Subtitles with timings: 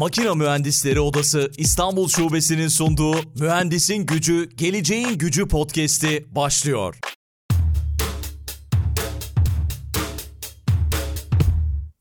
[0.00, 6.98] Makina Mühendisleri Odası İstanbul Şubesi'nin sunduğu Mühendisin Gücü, Geleceğin Gücü podcast'i başlıyor.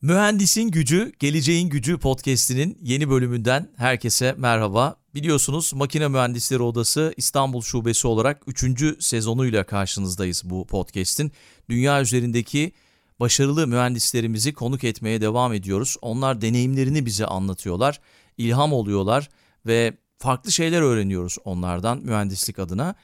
[0.01, 4.95] Mühendisin Gücü, Geleceğin Gücü podcast'inin yeni bölümünden herkese merhaba.
[5.15, 9.03] Biliyorsunuz Makine Mühendisleri Odası İstanbul Şubesi olarak 3.
[9.03, 11.31] sezonuyla karşınızdayız bu podcast'in.
[11.69, 12.71] Dünya üzerindeki
[13.19, 15.97] başarılı mühendislerimizi konuk etmeye devam ediyoruz.
[16.01, 17.99] Onlar deneyimlerini bize anlatıyorlar,
[18.37, 19.29] ilham oluyorlar
[19.65, 22.95] ve farklı şeyler öğreniyoruz onlardan mühendislik adına.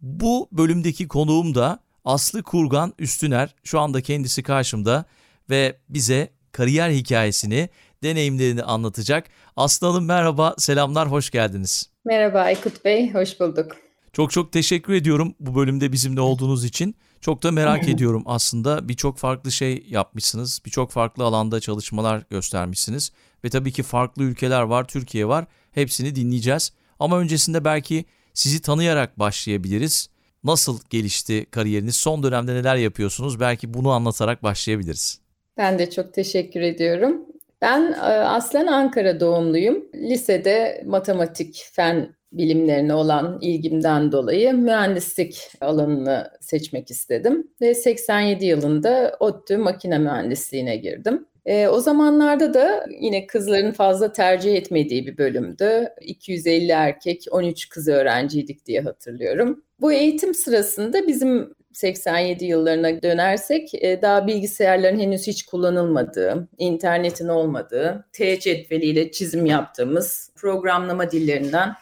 [0.00, 3.54] Bu bölümdeki konuğum da Aslı Kurgan Üstüner.
[3.64, 5.04] Şu anda kendisi karşımda
[5.50, 7.68] ve bize kariyer hikayesini,
[8.02, 9.26] deneyimlerini anlatacak.
[9.56, 11.90] Aslı Hanım merhaba, selamlar, hoş geldiniz.
[12.04, 13.76] Merhaba Aykut Bey, hoş bulduk.
[14.12, 16.96] Çok çok teşekkür ediyorum bu bölümde bizimle olduğunuz için.
[17.20, 20.60] Çok da merak ediyorum aslında birçok farklı şey yapmışsınız.
[20.66, 23.12] Birçok farklı alanda çalışmalar göstermişsiniz.
[23.44, 25.44] Ve tabii ki farklı ülkeler var, Türkiye var.
[25.72, 26.72] Hepsini dinleyeceğiz.
[26.98, 30.08] Ama öncesinde belki sizi tanıyarak başlayabiliriz.
[30.44, 31.96] Nasıl gelişti kariyeriniz?
[31.96, 33.40] Son dönemde neler yapıyorsunuz?
[33.40, 35.20] Belki bunu anlatarak başlayabiliriz.
[35.56, 37.26] Ben de çok teşekkür ediyorum.
[37.62, 39.84] Ben e, aslen Ankara doğumluyum.
[39.94, 49.56] Lisede matematik, fen bilimlerine olan ilgimden dolayı mühendislik alanını seçmek istedim ve 87 yılında ODTÜ
[49.56, 51.26] makine mühendisliğine girdim.
[51.46, 55.88] E, o zamanlarda da yine kızların fazla tercih etmediği bir bölümdü.
[56.00, 59.64] 250 erkek, 13 kız öğrenciydik diye hatırlıyorum.
[59.80, 68.06] Bu eğitim sırasında bizim 87 yıllarına dönersek e, daha bilgisayarların henüz hiç kullanılmadığı, internetin olmadığı,
[68.12, 71.72] T cetveliyle çizim yaptığımız programlama dillerinden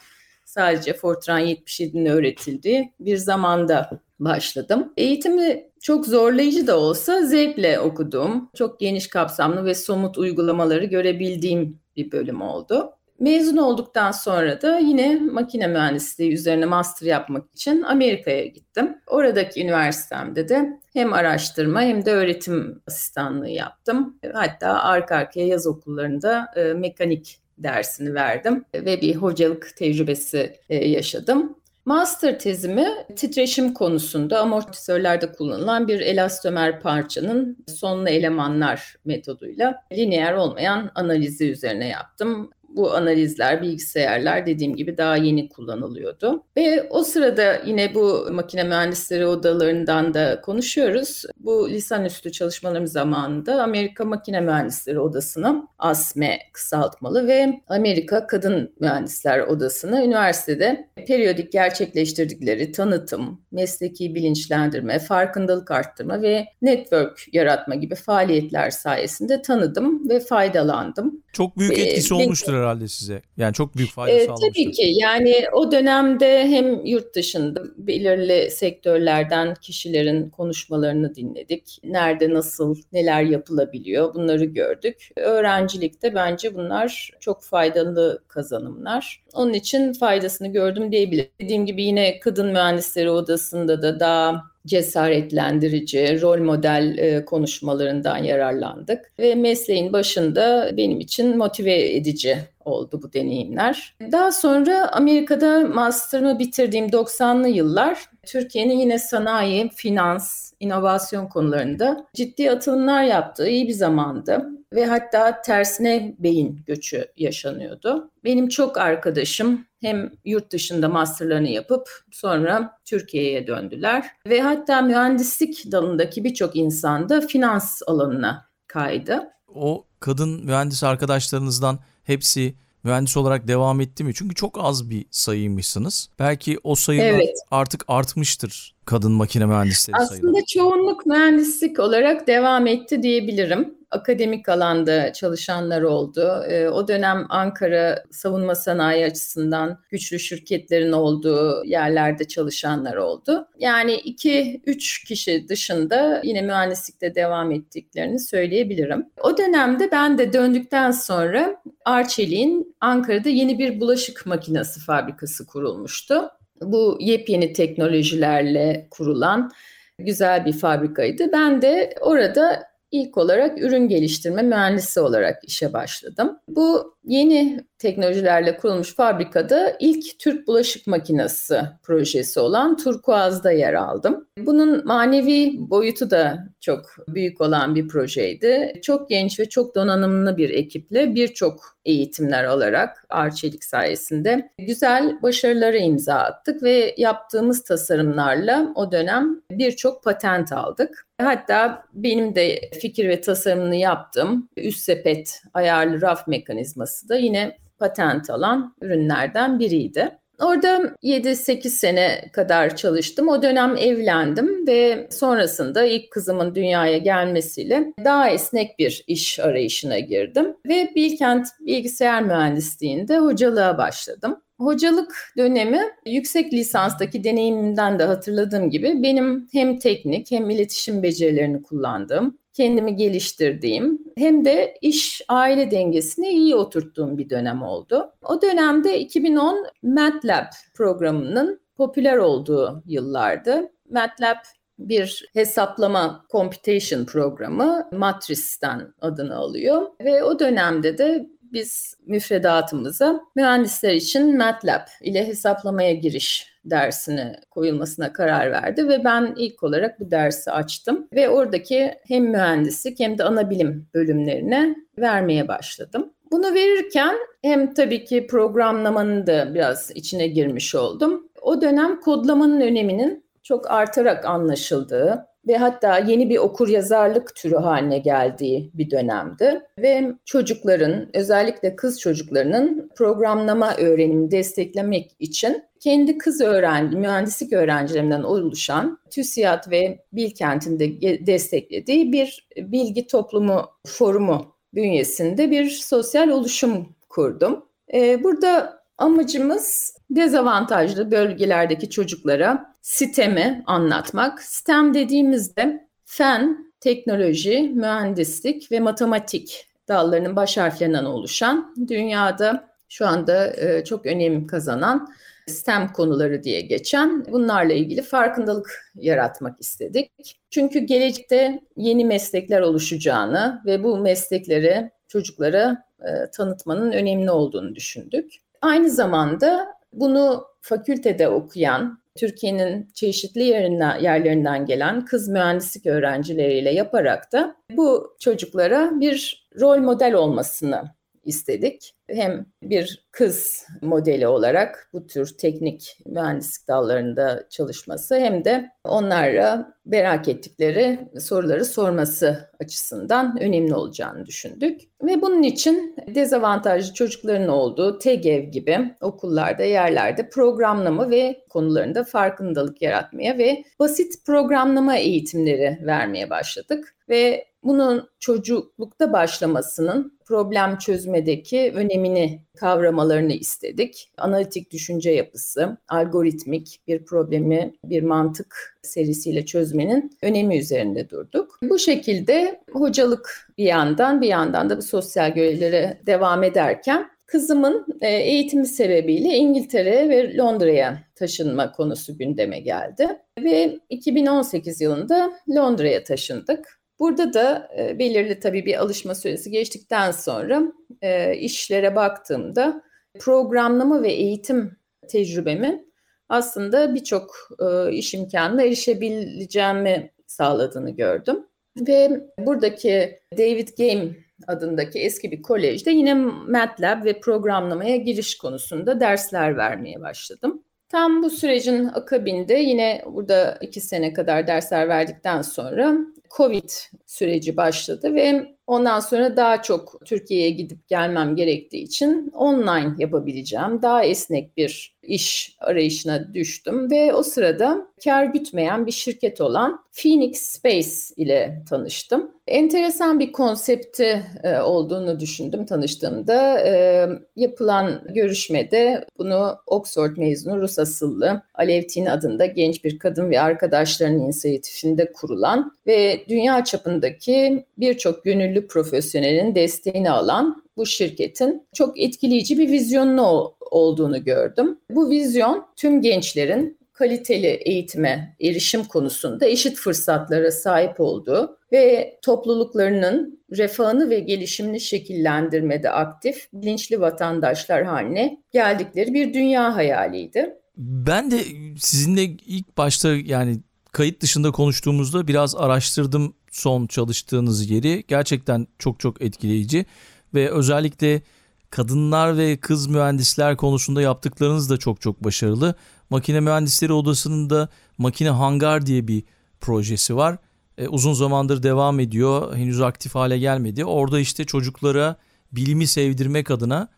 [0.57, 3.91] sadece Fortran 77'nin öğretildiği bir zamanda
[4.21, 4.93] başladım.
[4.97, 12.13] Eğitimi çok zorlayıcı da olsa zevkle okuduğum, çok geniş kapsamlı ve somut uygulamaları görebildiğim bir
[12.13, 12.93] bölüm oldu.
[13.21, 18.99] Mezun olduktan sonra da yine makine mühendisliği üzerine master yapmak için Amerika'ya gittim.
[19.07, 24.19] Oradaki üniversitemde de hem araştırma hem de öğretim asistanlığı yaptım.
[24.33, 31.57] Hatta arka arkaya yaz okullarında e, mekanik dersini verdim ve bir hocalık tecrübesi e, yaşadım.
[31.85, 41.51] Master tezimi titreşim konusunda amortisörlerde kullanılan bir elastömer parçanın sonlu elemanlar metoduyla lineer olmayan analizi
[41.51, 46.43] üzerine yaptım bu analizler, bilgisayarlar dediğim gibi daha yeni kullanılıyordu.
[46.57, 51.25] Ve o sırada yine bu makine mühendisleri odalarından da konuşuyoruz.
[51.39, 60.05] Bu lisanüstü çalışmalarım zamanında Amerika Makine Mühendisleri Odası'na ASME kısaltmalı ve Amerika Kadın Mühendisler Odası'na
[60.05, 70.09] üniversitede periyodik gerçekleştirdikleri tanıtım, mesleki bilinçlendirme, farkındalık arttırma ve network yaratma gibi faaliyetler sayesinde tanıdım
[70.09, 71.23] ve faydalandım.
[71.33, 73.23] Çok büyük etkisi ee, olmuştur herhalde size.
[73.37, 74.49] Yani çok büyük fayda e, sağlamıştır.
[74.49, 74.93] Tabii ki.
[74.97, 81.79] Yani o dönemde hem yurt dışında belirli sektörlerden kişilerin konuşmalarını dinledik.
[81.85, 85.11] Nerede nasıl neler yapılabiliyor bunları gördük.
[85.17, 89.25] Öğrencilikte bence bunlar çok faydalı kazanımlar.
[89.35, 91.31] Onun için faydasını gördüm diyebilirim.
[91.41, 99.35] Dediğim gibi yine kadın mühendisleri odasında da daha cesaretlendirici, rol model e, konuşmalarından yararlandık ve
[99.35, 103.97] mesleğin başında benim için motive edici oldu bu deneyimler.
[104.13, 113.03] Daha sonra Amerika'da master'ımı bitirdiğim 90'lı yıllar Türkiye'nin yine sanayi, finans, inovasyon konularında ciddi atılımlar
[113.03, 118.11] yaptığı iyi bir zamandı ve hatta tersine beyin göçü yaşanıyordu.
[118.25, 126.25] Benim çok arkadaşım hem yurt dışında masterlarını yapıp sonra Türkiye'ye döndüler ve hatta mühendislik dalındaki
[126.25, 129.29] birçok insan da finans alanına kaydı.
[129.55, 134.15] O kadın mühendis arkadaşlarınızdan hepsi mühendis olarak devam etti mi?
[134.15, 136.09] Çünkü çok az bir sayıymışsınız.
[136.19, 137.37] Belki o sayılar evet.
[137.51, 140.31] artık artmıştır kadın makine mühendisleri Aslında sayıları.
[140.31, 146.45] Aslında çoğunluk mühendislik olarak devam etti diyebilirim akademik alanda çalışanlar oldu.
[146.49, 153.49] E, o dönem Ankara savunma sanayi açısından güçlü şirketlerin olduğu yerlerde çalışanlar oldu.
[153.59, 159.07] Yani 2-3 kişi dışında yine mühendislikte devam ettiklerini söyleyebilirim.
[159.23, 166.31] O dönemde ben de döndükten sonra Arçelik'in Ankara'da yeni bir bulaşık makinesi fabrikası kurulmuştu.
[166.63, 169.53] Bu yepyeni teknolojilerle kurulan
[169.99, 171.33] güzel bir fabrikaydı.
[171.33, 176.39] Ben de orada İlk olarak ürün geliştirme mühendisi olarak işe başladım.
[176.49, 184.27] Bu yeni teknolojilerle kurulmuş fabrikada ilk Türk bulaşık makinesi projesi olan Turkuaz'da yer aldım.
[184.39, 188.73] Bunun manevi boyutu da çok büyük olan bir projeydi.
[188.83, 196.15] Çok genç ve çok donanımlı bir ekiple birçok eğitimler alarak Arçelik sayesinde güzel başarılara imza
[196.15, 201.07] attık ve yaptığımız tasarımlarla o dönem birçok patent aldık.
[201.21, 208.31] Hatta benim de fikir ve tasarımını yaptığım üst sepet ayarlı raf mekanizması da yine patent
[208.31, 210.19] alan ürünlerden biriydi.
[210.41, 213.29] Orada 7-8 sene kadar çalıştım.
[213.29, 220.57] O dönem evlendim ve sonrasında ilk kızımın dünyaya gelmesiyle daha esnek bir iş arayışına girdim.
[220.69, 224.43] Ve Bilkent Bilgisayar Mühendisliği'nde hocalığa başladım.
[224.59, 232.39] Hocalık dönemi yüksek lisanstaki deneyimimden de hatırladığım gibi benim hem teknik hem iletişim becerilerini kullandığım,
[232.57, 238.13] kendimi geliştirdiğim hem de iş aile dengesini iyi oturttuğum bir dönem oldu.
[238.23, 243.73] O dönemde 2010 MATLAB programının popüler olduğu yıllardı.
[243.91, 244.37] MATLAB
[244.79, 254.39] bir hesaplama computation programı Matris'ten adını alıyor ve o dönemde de biz müfredatımıza mühendisler için
[254.39, 261.09] MATLAB ile hesaplamaya giriş dersine koyulmasına karar verdi ve ben ilk olarak bu dersi açtım
[261.15, 266.13] ve oradaki hem mühendislik hem de ana bilim bölümlerine vermeye başladım.
[266.31, 271.29] Bunu verirken hem tabii ki programlamanın da biraz içine girmiş oldum.
[271.43, 277.99] O dönem kodlamanın öneminin çok artarak anlaşıldığı, ve hatta yeni bir okur yazarlık türü haline
[277.99, 279.63] geldiği bir dönemdi.
[279.79, 288.99] Ve çocukların özellikle kız çocuklarının programlama öğrenimini desteklemek için kendi kız öğrenci, mühendislik öğrencilerinden oluşan
[289.11, 297.65] TÜSİAD ve Bilkent'in de desteklediği bir bilgi toplumu forumu bünyesinde bir sosyal oluşum kurdum.
[297.95, 304.43] Ee, burada amacımız dezavantajlı bölgelerdeki çocuklara sistemi anlatmak.
[304.43, 313.85] Sistem dediğimizde fen, teknoloji, mühendislik ve matematik dallarının baş harflerinden oluşan dünyada şu anda e,
[313.85, 315.09] çok önem kazanan
[315.47, 320.11] STEM konuları diye geçen bunlarla ilgili farkındalık yaratmak istedik.
[320.51, 328.35] Çünkü gelecekte yeni meslekler oluşacağını ve bu meslekleri çocuklara e, tanıtmanın önemli olduğunu düşündük.
[328.63, 337.57] Aynı zamanda bunu fakültede okuyan Türkiye'nin çeşitli yerinden, yerlerinden gelen kız mühendislik öğrencileriyle yaparak da
[337.71, 340.83] bu çocuklara bir rol model olmasını
[341.25, 341.96] istedik.
[342.09, 350.29] Hem bir kız modeli olarak bu tür teknik mühendislik dallarında çalışması hem de onlara merak
[350.29, 354.81] ettikleri soruları sorması açısından önemli olacağını düşündük.
[355.03, 363.39] Ve bunun için dezavantajlı çocukların olduğu TEGEV gibi okullarda, yerlerde programlama ve konularında farkındalık yaratmaya
[363.39, 366.97] ve basit programlama eğitimleri vermeye başladık.
[367.09, 374.13] Ve bunun çocuklukta başlamasının problem çözmedeki önemini kavramalarını istedik.
[374.19, 381.59] Analitik düşünce yapısı, algoritmik bir problemi bir mantık serisiyle çözmenin önemi üzerinde durduk.
[381.63, 388.09] Bu şekilde hocalık bir yandan bir yandan da bu sosyal görevlere devam ederken kızımın e,
[388.09, 393.09] eğitimi sebebiyle İngiltere ve Londra'ya taşınma konusu gündeme geldi.
[393.39, 396.81] Ve 2018 yılında Londra'ya taşındık.
[396.99, 400.63] Burada da e, belirli tabii bir alışma süresi geçtikten sonra
[401.07, 402.83] e, işlere baktığımda
[403.19, 404.77] programlama ve eğitim
[405.09, 405.93] tecrübemin
[406.29, 411.47] aslında birçok e, iş imkanına erişebileceğimi sağladığını gördüm.
[411.89, 419.57] Ve buradaki David Game adındaki eski bir kolejde yine MATLAB ve programlamaya giriş konusunda dersler
[419.57, 420.63] vermeye başladım.
[420.89, 425.95] Tam bu sürecin akabinde yine burada iki sene kadar dersler verdikten sonra
[426.37, 426.71] Covid
[427.07, 434.05] süreci başladı ve ondan sonra daha çok Türkiye'ye gidip gelmem gerektiği için online yapabileceğim daha
[434.05, 441.15] esnek bir iş arayışına düştüm ve o sırada kar gütmeyen bir şirket olan Phoenix Space
[441.17, 442.31] ile tanıştım.
[442.47, 446.61] Enteresan bir konsepti e, olduğunu düşündüm tanıştığımda.
[446.61, 454.19] E, yapılan görüşmede bunu Oxford mezunu Rus asıllı Alevtin adında genç bir kadın ve arkadaşlarının
[454.19, 462.71] inisiyatifinde kurulan ve dünya çapındaki birçok gönüllü profesyonelin desteğini alan bu şirketin çok etkileyici bir
[462.73, 464.79] vizyonunu olduğunu gördüm.
[464.91, 474.11] Bu vizyon tüm gençlerin kaliteli eğitime erişim konusunda eşit fırsatlara sahip olduğu ve topluluklarının refahını
[474.11, 480.55] ve gelişimini şekillendirmede aktif, bilinçli vatandaşlar haline geldikleri bir dünya hayaliydi.
[480.77, 481.41] Ben de
[481.79, 483.57] sizinle ilk başta yani
[483.93, 489.87] kayıt dışında konuştuğumuzda biraz araştırdım son çalıştığınız yeri gerçekten çok çok etkileyici
[490.35, 491.23] ve özellikle
[491.71, 495.75] kadınlar ve kız mühendisler konusunda yaptıklarınız da çok çok başarılı.
[496.11, 497.69] Makine Mühendisleri Odası'nın da
[497.99, 499.25] Makine Hangar diye bir
[499.61, 500.39] projesi var.
[500.79, 502.57] E, uzun zamandır devam ediyor.
[502.57, 503.85] Henüz aktif hale gelmedi.
[503.85, 505.17] Orada işte çocuklara
[505.53, 506.89] bilimi sevdirmek adına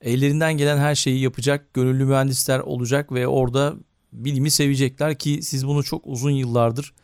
[0.00, 3.74] ellerinden gelen her şeyi yapacak gönüllü mühendisler olacak ve orada
[4.12, 6.94] bilimi sevecekler ki siz bunu çok uzun yıllardır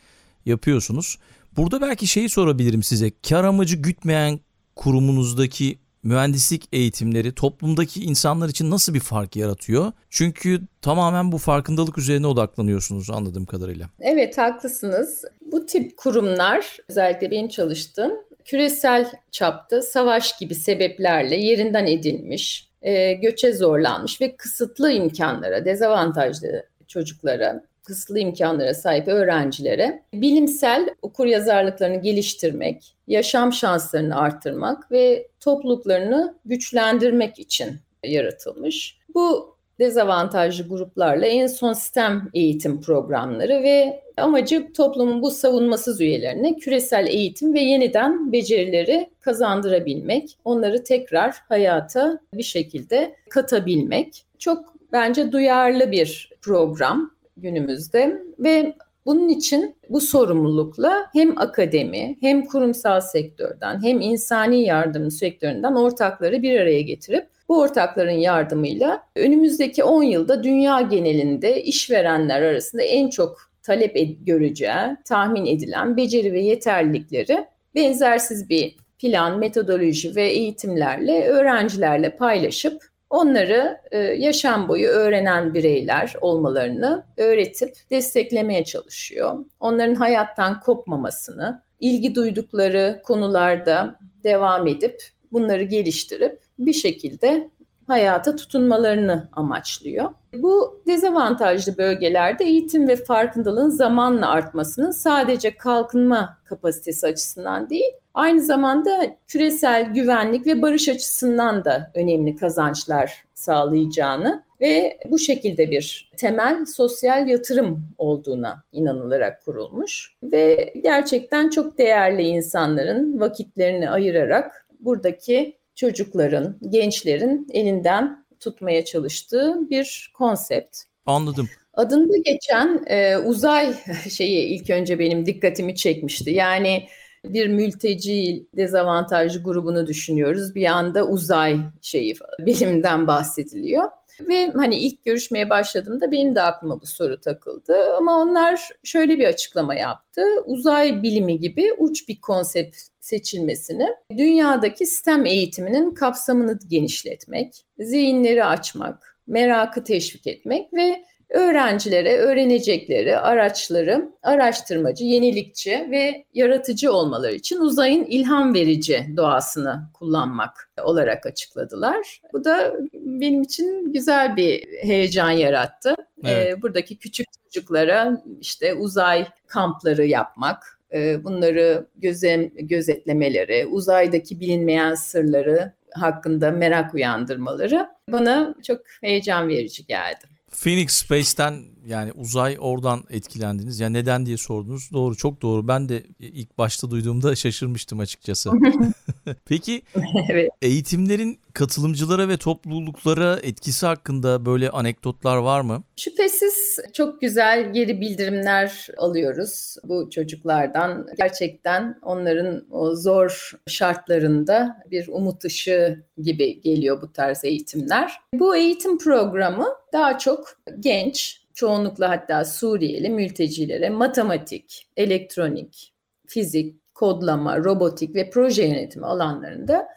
[0.46, 1.18] yapıyorsunuz.
[1.56, 3.12] Burada belki şeyi sorabilirim size.
[3.28, 4.40] Kar amacı gütmeyen
[4.76, 9.92] kurumunuzdaki mühendislik eğitimleri toplumdaki insanlar için nasıl bir fark yaratıyor?
[10.10, 13.86] Çünkü tamamen bu farkındalık üzerine odaklanıyorsunuz anladığım kadarıyla.
[14.00, 15.24] Evet haklısınız.
[15.52, 18.12] Bu tip kurumlar özellikle benim çalıştığım
[18.44, 27.64] küresel çapta savaş gibi sebeplerle yerinden edilmiş, e, göçe zorlanmış ve kısıtlı imkanlara, dezavantajlı çocuklara,
[27.84, 37.76] kısıtlı imkanlara sahip öğrencilere bilimsel okur yazarlıklarını geliştirmek, yaşam şanslarını arttırmak ve topluluklarını güçlendirmek için
[38.04, 38.98] yaratılmış.
[39.14, 47.06] Bu dezavantajlı gruplarla en son sistem eğitim programları ve amacı toplumun bu savunmasız üyelerine küresel
[47.06, 54.24] eğitim ve yeniden becerileri kazandırabilmek, onları tekrar hayata bir şekilde katabilmek.
[54.38, 58.74] Çok bence duyarlı bir program günümüzde ve
[59.06, 66.60] bunun için bu sorumlulukla hem akademi hem kurumsal sektörden hem insani yardım sektöründen ortakları bir
[66.60, 74.26] araya getirip bu ortakların yardımıyla önümüzdeki 10 yılda dünya genelinde işverenler arasında en çok talep
[74.26, 83.80] göreceği tahmin edilen beceri ve yeterlilikleri benzersiz bir plan, metodoloji ve eğitimlerle öğrencilerle paylaşıp onları
[83.90, 89.44] e, yaşam boyu öğrenen bireyler olmalarını öğretip desteklemeye çalışıyor.
[89.60, 95.02] Onların hayattan kopmamasını, ilgi duydukları konularda devam edip
[95.32, 97.50] bunları geliştirip bir şekilde
[97.86, 100.10] hayata tutunmalarını amaçlıyor.
[100.34, 109.16] Bu dezavantajlı bölgelerde eğitim ve farkındalığın zamanla artmasının sadece kalkınma kapasitesi açısından değil, aynı zamanda
[109.28, 117.28] küresel güvenlik ve barış açısından da önemli kazançlar sağlayacağını ve bu şekilde bir temel sosyal
[117.28, 128.24] yatırım olduğuna inanılarak kurulmuş ve gerçekten çok değerli insanların vakitlerini ayırarak buradaki çocukların, gençlerin elinden
[128.40, 130.78] tutmaya çalıştığı bir konsept.
[131.06, 131.48] Anladım.
[131.74, 133.74] Adında geçen e, uzay
[134.10, 136.30] şeyi ilk önce benim dikkatimi çekmişti.
[136.30, 136.86] Yani
[137.24, 140.54] bir mülteci dezavantajlı grubunu düşünüyoruz.
[140.54, 143.88] Bir anda uzay şeyi bilimden bahsediliyor.
[144.20, 147.94] Ve hani ilk görüşmeye başladığımda benim de aklıma bu soru takıldı.
[147.96, 150.22] Ama onlar şöyle bir açıklama yaptı.
[150.46, 159.84] Uzay bilimi gibi uç bir konsept seçilmesini dünyadaki sistem eğitiminin kapsamını genişletmek, zihinleri açmak, merakı
[159.84, 169.06] teşvik etmek ve öğrencilere öğrenecekleri araçları araştırmacı, yenilikçi ve yaratıcı olmaları için uzayın ilham verici
[169.16, 172.20] doğasını kullanmak olarak açıkladılar.
[172.32, 175.94] Bu da benim için güzel bir heyecan yarattı.
[176.24, 176.46] Evet.
[176.46, 185.72] Ee, buradaki küçük çocuklara işte uzay kampları yapmak, e, bunları gözem, gözetlemeleri, uzaydaki bilinmeyen sırları
[185.94, 190.24] hakkında merak uyandırmaları bana çok heyecan verici geldi.
[190.52, 193.80] Phoenix Space'ten yani uzay oradan etkilendiniz.
[193.80, 194.90] Ya yani neden diye sordunuz.
[194.92, 195.68] Doğru çok doğru.
[195.68, 198.50] Ben de ilk başta duyduğumda şaşırmıştım açıkçası.
[199.46, 199.82] Peki
[200.30, 200.50] evet.
[200.62, 205.82] eğitimlerin katılımcılara ve topluluklara etkisi hakkında böyle anekdotlar var mı?
[205.96, 206.54] Şüphesiz
[206.92, 211.06] çok güzel geri bildirimler alıyoruz bu çocuklardan.
[211.18, 218.12] Gerçekten onların o zor şartlarında bir umut ışığı gibi geliyor bu tarz eğitimler.
[218.34, 225.92] Bu eğitim programı daha çok genç, çoğunlukla hatta Suriyeli mültecilere matematik, elektronik,
[226.26, 229.88] fizik, kodlama, robotik ve proje yönetimi alanlarında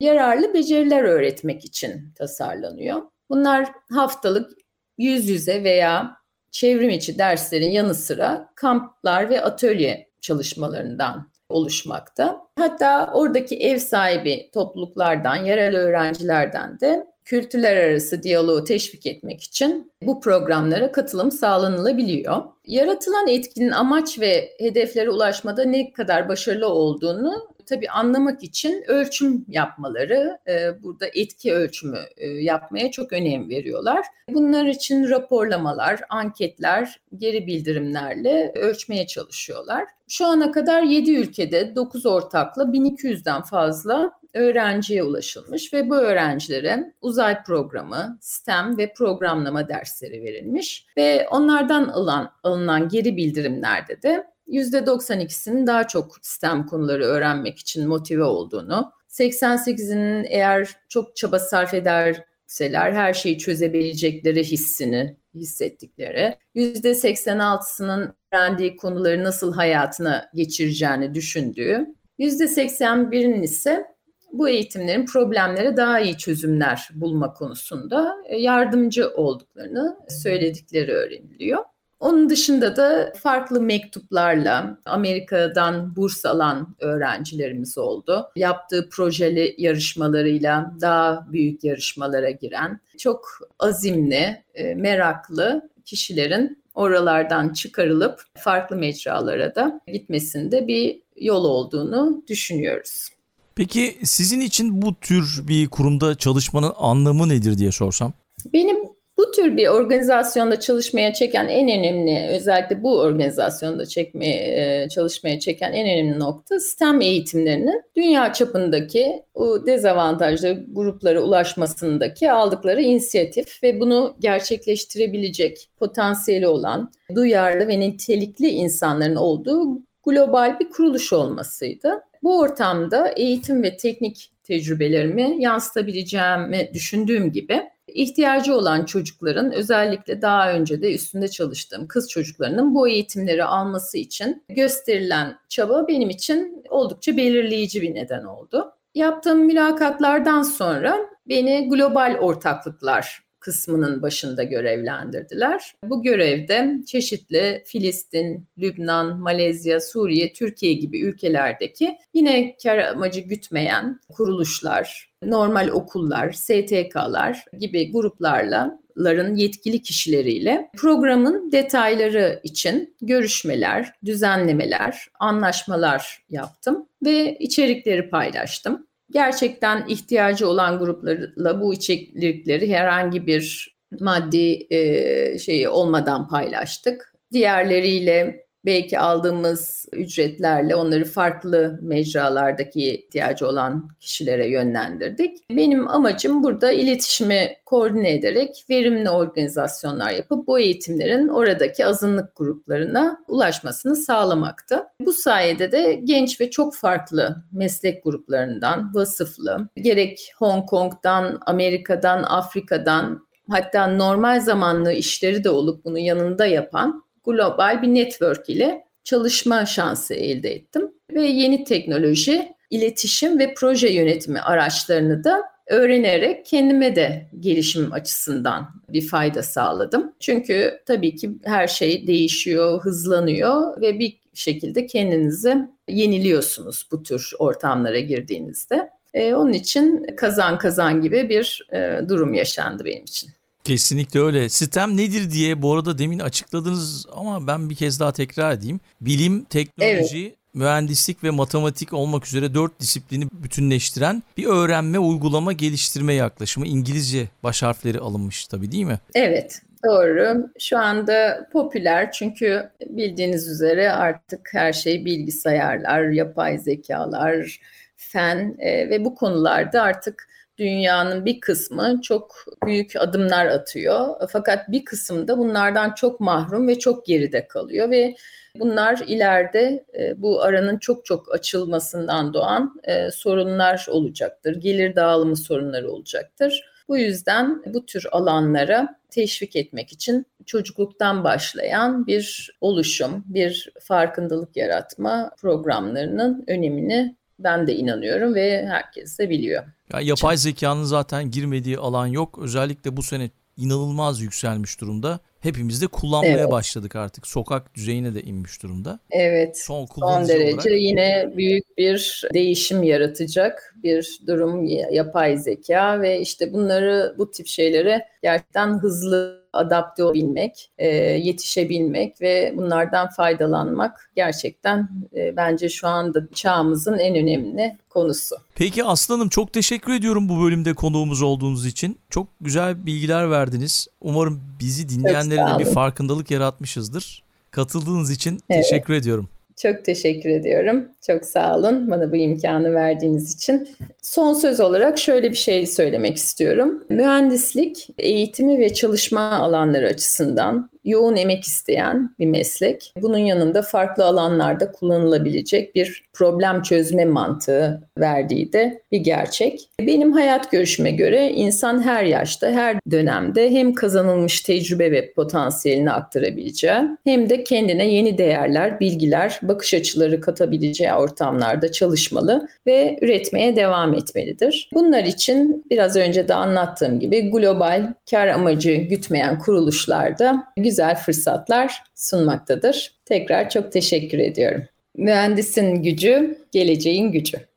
[0.00, 3.02] yararlı beceriler öğretmek için tasarlanıyor.
[3.30, 4.50] Bunlar haftalık
[4.98, 6.16] yüz yüze veya
[6.50, 12.40] çevrim içi derslerin yanı sıra kamplar ve atölye çalışmalarından oluşmakta.
[12.58, 20.20] Hatta oradaki ev sahibi topluluklardan, yerel öğrencilerden de kültürler arası diyaloğu teşvik etmek için bu
[20.20, 22.42] programlara katılım sağlanılabiliyor.
[22.66, 30.38] Yaratılan etkinin amaç ve hedeflere ulaşmada ne kadar başarılı olduğunu tabii anlamak için ölçüm yapmaları,
[30.48, 34.06] e, burada etki ölçümü e, yapmaya çok önem veriyorlar.
[34.28, 39.84] Bunlar için raporlamalar, anketler, geri bildirimlerle ölçmeye çalışıyorlar.
[40.08, 47.42] Şu ana kadar 7 ülkede 9 ortakla 1200'den fazla öğrenciye ulaşılmış ve bu öğrencilere uzay
[47.42, 55.88] programı, STEM ve programlama dersleri verilmiş ve onlardan alınan, alınan geri bildirimlerde de %92'sinin daha
[55.88, 63.38] çok STEM konuları öğrenmek için motive olduğunu, 88'inin eğer çok çaba sarf ederseler her şeyi
[63.38, 71.86] çözebilecekleri hissini hissettikleri, %86'sının öğrendiği konuları nasıl hayatına geçireceğini düşündüğü,
[72.18, 73.86] %81'in ise
[74.32, 81.64] bu eğitimlerin problemlere daha iyi çözümler bulma konusunda yardımcı olduklarını söyledikleri öğreniliyor.
[82.00, 88.28] Onun dışında da farklı mektuplarla Amerika'dan burs alan öğrencilerimiz oldu.
[88.36, 93.28] Yaptığı projeli yarışmalarıyla daha büyük yarışmalara giren, çok
[93.58, 103.08] azimli, e, meraklı kişilerin oralardan çıkarılıp farklı mecralara da gitmesinde bir yol olduğunu düşünüyoruz.
[103.54, 108.12] Peki sizin için bu tür bir kurumda çalışmanın anlamı nedir diye sorsam?
[108.52, 108.76] Benim
[109.18, 115.86] bu tür bir organizasyonda çalışmaya çeken en önemli, özellikle bu organizasyonda çekmeye, çalışmaya çeken en
[115.86, 125.70] önemli nokta STEM eğitimlerinin dünya çapındaki o dezavantajlı gruplara ulaşmasındaki aldıkları inisiyatif ve bunu gerçekleştirebilecek
[125.78, 131.92] potansiyeli olan duyarlı ve nitelikli insanların olduğu global bir kuruluş olmasıydı.
[132.22, 137.62] Bu ortamda eğitim ve teknik tecrübelerimi yansıtabileceğimi düşündüğüm gibi
[137.94, 144.44] ihtiyacı olan çocukların özellikle daha önce de üstünde çalıştığım kız çocuklarının bu eğitimleri alması için
[144.48, 148.72] gösterilen çaba benim için oldukça belirleyici bir neden oldu.
[148.94, 155.74] Yaptığım mülakatlardan sonra beni global ortaklıklar kısmının başında görevlendirdiler.
[155.84, 165.10] Bu görevde çeşitli Filistin, Lübnan, Malezya, Suriye, Türkiye gibi ülkelerdeki yine kar amacı gütmeyen kuruluşlar,
[165.22, 176.86] normal okullar, STK'lar gibi gruplarla ların yetkili kişileriyle programın detayları için görüşmeler, düzenlemeler, anlaşmalar yaptım
[177.04, 186.28] ve içerikleri paylaştım gerçekten ihtiyacı olan gruplarla bu içerikleri herhangi bir maddi e, şeyi olmadan
[186.28, 187.14] paylaştık.
[187.32, 195.38] Diğerleriyle belki aldığımız ücretlerle onları farklı mecralardaki ihtiyacı olan kişilere yönlendirdik.
[195.50, 203.96] Benim amacım burada iletişimi koordine ederek verimli organizasyonlar yapıp bu eğitimlerin oradaki azınlık gruplarına ulaşmasını
[203.96, 204.84] sağlamaktı.
[205.00, 213.28] Bu sayede de genç ve çok farklı meslek gruplarından vasıflı, gerek Hong Kong'dan, Amerika'dan, Afrika'dan
[213.50, 220.14] hatta normal zamanlı işleri de olup bunu yanında yapan global bir network ile çalışma şansı
[220.14, 220.90] elde ettim.
[221.10, 229.08] Ve yeni teknoloji, iletişim ve proje yönetimi araçlarını da öğrenerek kendime de gelişim açısından bir
[229.08, 230.12] fayda sağladım.
[230.20, 235.56] Çünkü tabii ki her şey değişiyor, hızlanıyor ve bir şekilde kendinizi
[235.88, 238.90] yeniliyorsunuz bu tür ortamlara girdiğinizde.
[239.14, 243.30] Ee, onun için kazan kazan gibi bir e, durum yaşandı benim için.
[243.64, 244.48] Kesinlikle öyle.
[244.48, 248.80] Sistem nedir diye bu arada demin açıkladınız ama ben bir kez daha tekrar edeyim.
[249.00, 250.36] Bilim, teknoloji, evet.
[250.54, 256.66] mühendislik ve matematik olmak üzere dört disiplini bütünleştiren bir öğrenme, uygulama, geliştirme yaklaşımı.
[256.66, 258.98] İngilizce baş harfleri alınmış tabii değil mi?
[259.14, 259.62] Evet.
[259.84, 260.50] Doğru.
[260.58, 267.60] Şu anda popüler çünkü bildiğiniz üzere artık her şey bilgisayarlar, yapay zekalar,
[267.96, 274.16] fen e, ve bu konularda artık dünyanın bir kısmı çok büyük adımlar atıyor.
[274.30, 278.16] Fakat bir kısım da bunlardan çok mahrum ve çok geride kalıyor ve
[278.54, 284.56] bunlar ileride e, bu aranın çok çok açılmasından doğan e, sorunlar olacaktır.
[284.56, 286.64] Gelir dağılımı sorunları olacaktır.
[286.88, 295.30] Bu yüzden bu tür alanlara teşvik etmek için çocukluktan başlayan bir oluşum, bir farkındalık yaratma
[295.40, 299.64] programlarının önemini ben de inanıyorum ve herkes de biliyor.
[299.92, 302.38] Ya yapay zekanın zaten girmediği alan yok.
[302.42, 305.20] Özellikle bu sene inanılmaz yükselmiş durumda.
[305.40, 306.50] Hepimiz de kullanmaya evet.
[306.50, 307.26] başladık artık.
[307.26, 308.98] Sokak düzeyine de inmiş durumda.
[309.10, 309.58] Evet.
[309.58, 310.80] Son, son derece olarak...
[310.80, 318.00] yine büyük bir değişim yaratacak bir durum yapay zeka ve işte bunları bu tip şeyleri
[318.22, 326.98] gerçekten hızlı adapte olabilmek, e, yetişebilmek ve bunlardan faydalanmak gerçekten e, bence şu anda çağımızın
[326.98, 328.36] en önemli konusu.
[328.54, 331.98] Peki Aslanım çok teşekkür ediyorum bu bölümde konuğumuz olduğunuz için.
[332.10, 333.88] Çok güzel bilgiler verdiniz.
[334.00, 337.22] Umarım bizi dinleyenlerin de bir farkındalık yaratmışızdır.
[337.50, 338.62] Katıldığınız için evet.
[338.62, 339.28] teşekkür ediyorum.
[339.62, 340.88] Çok teşekkür ediyorum.
[341.06, 343.68] Çok sağ olun bana bu imkanı verdiğiniz için.
[344.02, 346.84] Son söz olarak şöyle bir şey söylemek istiyorum.
[346.88, 352.92] Mühendislik eğitimi ve çalışma alanları açısından yoğun emek isteyen bir meslek.
[353.02, 359.68] Bunun yanında farklı alanlarda kullanılabilecek bir problem çözme mantığı verdiği de bir gerçek.
[359.80, 366.74] Benim hayat görüşüme göre insan her yaşta, her dönemde hem kazanılmış tecrübe ve potansiyelini aktarabileceği
[367.04, 374.70] hem de kendine yeni değerler, bilgiler, bakış açıları katabileceği ortamlarda çalışmalı ve üretmeye devam etmelidir.
[374.74, 382.92] Bunlar için biraz önce de anlattığım gibi global kar amacı gütmeyen kuruluşlarda güzel fırsatlar sunmaktadır.
[383.04, 384.64] Tekrar çok teşekkür ediyorum.
[384.96, 387.48] Mühendisin gücü, geleceğin gücü.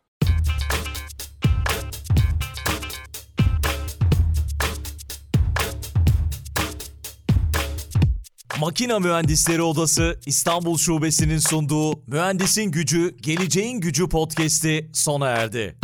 [8.59, 15.75] Makina Mühendisleri Odası İstanbul Şubesi'nin sunduğu Mühendisin Gücü, Geleceğin Gücü podcast'i sona erdi.